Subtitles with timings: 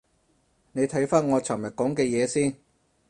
[0.71, 2.55] 你睇返我尋日講嘅嘢先